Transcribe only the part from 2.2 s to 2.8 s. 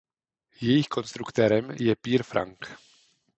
Frank.